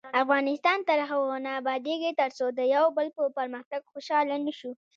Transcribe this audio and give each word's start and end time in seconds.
افغانستان 0.23 0.77
تر 0.89 0.99
هغو 1.09 1.33
نه 1.45 1.51
ابادیږي، 1.59 2.11
ترڅو 2.21 2.45
د 2.57 2.59
یو 2.75 2.85
بل 2.97 3.07
په 3.17 3.23
پرمختګ 3.37 3.81
خوشحاله 3.91 4.35
نشو. 4.45 4.71